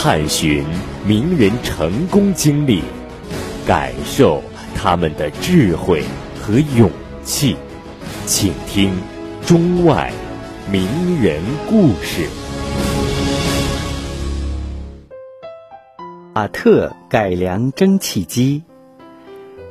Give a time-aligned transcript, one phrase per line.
[0.00, 0.64] 探寻
[1.04, 2.84] 名人成功经历，
[3.66, 4.40] 感受
[4.72, 6.04] 他们的智慧
[6.40, 6.88] 和勇
[7.24, 7.56] 气，
[8.24, 8.92] 请听
[9.44, 10.12] 中外
[10.70, 10.86] 名
[11.20, 12.28] 人故事。
[16.34, 18.62] 瓦特改良蒸汽机。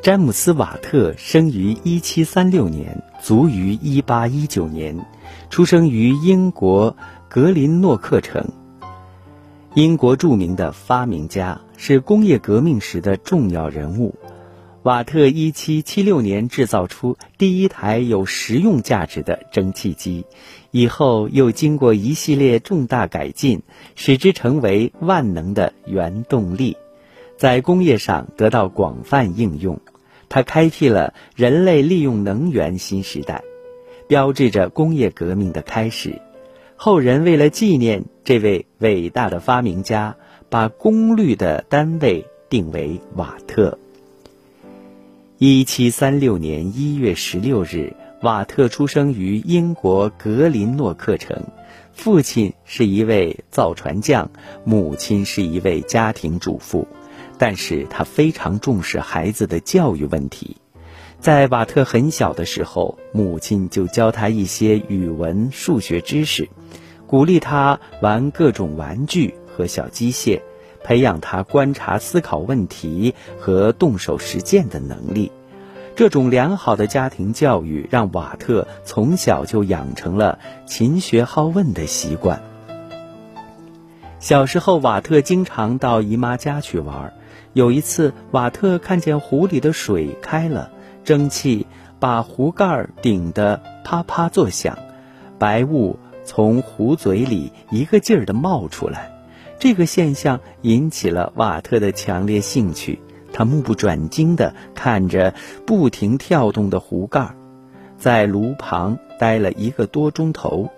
[0.02, 5.06] 詹姆斯·瓦特生于1736年，卒于1819年，
[5.50, 6.98] 出生于英国
[7.30, 8.46] 格林诺克城。
[9.78, 14.16] 英国著名的发明家，是工业革命时的重要人物。
[14.82, 20.26] 瓦特1776年制造出第一台有实用价值的蒸汽机，
[20.72, 23.62] 以后又经过一系列重大改进，
[23.94, 26.76] 使之成为万能的原动力，
[27.38, 29.80] 在工业上得到广泛应用。
[30.28, 33.44] 他开辟了人类利用能源新时代，
[34.08, 36.20] 标志着工业革命的开始。
[36.80, 40.16] 后人为了纪念这位伟大的发明家，
[40.48, 43.80] 把功率的单位定为瓦特。
[45.40, 51.46] 一七三六年一月十六日，瓦特出生于英国格林诺克城，
[51.94, 54.30] 父亲是一位造船匠，
[54.64, 56.88] 母亲是一位家庭主妇。
[57.40, 60.58] 但是他非常重视孩子的教育问题，
[61.20, 66.50] 在瓦特很小的时候，母亲就教他一些语文、数学知识，
[67.08, 70.42] 鼓励他玩各种玩具和小机械，
[70.84, 75.32] 培养他观察、思考问题和动手实践的能力。
[75.96, 82.44] 这种良好的家庭教育让瓦特从小就养成了勤学好问的习惯。
[84.20, 87.14] 小时候，瓦特经常到姨妈家去玩。
[87.54, 90.70] 有一次，瓦特看见壶里的水开了，
[91.04, 91.66] 蒸汽
[92.00, 94.78] 把壶盖顶得啪啪作响，
[95.40, 95.98] 白雾
[96.28, 99.12] 从壶嘴里一个劲儿地冒出来。
[99.58, 103.00] 这个现象引起了瓦特的强烈兴趣，
[103.34, 105.34] 他目不转睛地看着
[105.66, 107.34] 不停跳动的壶盖，
[107.98, 110.70] 在炉旁待了一个多钟头。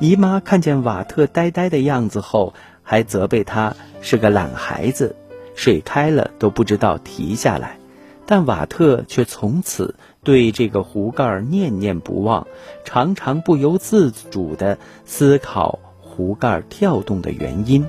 [0.00, 5.16] 姨妈看见瓦特呆呆的样子后，还责备他是个懒孩子。
[5.54, 7.78] 水开了都不知道提下来，
[8.24, 12.48] 但瓦特却从此对这个壶盖念念不忘，
[12.84, 17.86] 常常不由自主地思考壶盖跳动的原因。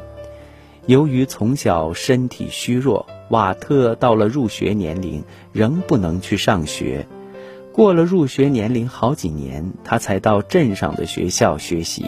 [0.85, 7.07] 由于从小身体虚弱，瓦特到了入学年龄仍不能去上学。
[7.73, 12.05] 过了入学年龄好几年，他才到镇上的学校学习。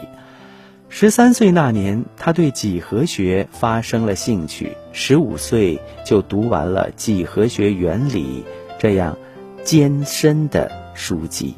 [0.89, 4.78] 十三岁那年，他对几何学发生了兴趣。
[4.91, 8.44] 十五岁就读完了《几何学原理》
[8.79, 9.18] 这样
[9.63, 11.55] 艰深的书籍。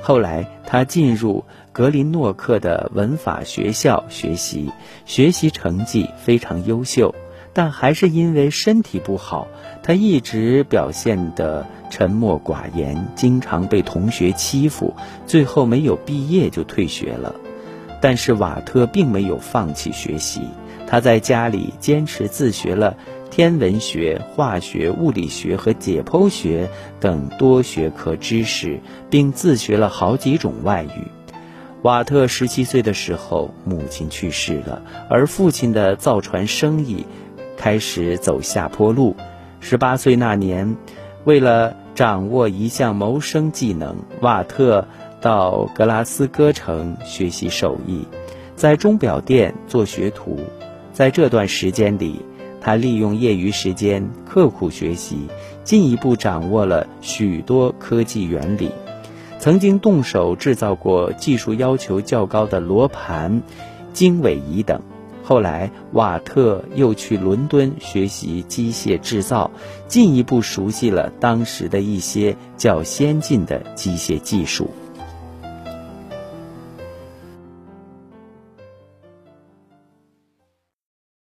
[0.00, 4.70] 后来，他进入格林诺克的文法学校学习，
[5.04, 7.14] 学习成绩非常优秀，
[7.52, 9.48] 但还是因为身体不好，
[9.82, 14.94] 他一直表现得沉默寡言，经常被同学欺负，
[15.26, 17.34] 最后没有毕业就退学了。
[18.00, 20.42] 但是瓦特并没有放弃学习，
[20.86, 22.96] 他在家里坚持自学了
[23.30, 26.68] 天文学、化学、物理学和解剖学
[27.00, 28.80] 等多学科知识，
[29.10, 31.06] 并自学了好几种外语。
[31.82, 37.06] 瓦特十七岁的时候，母亲去世了，而父亲的造船生意
[37.56, 39.14] 开始走下坡路。
[39.60, 40.76] 十八岁那年，
[41.24, 44.86] 为了掌握一项谋生技能，瓦特。
[45.20, 48.06] 到格拉斯哥城学习手艺，
[48.54, 50.38] 在钟表店做学徒。
[50.92, 52.24] 在这段时间里，
[52.60, 55.28] 他利用业余时间刻苦学习，
[55.64, 58.70] 进一步掌握了许多科技原理。
[59.38, 63.42] 曾经动手制造过技术要求较高的罗盘、
[63.92, 64.82] 经纬仪等。
[65.22, 69.50] 后来，瓦特又去伦敦学习机械制造，
[69.86, 74.70] 进一步熟悉了当时的一些较先进的机械技术。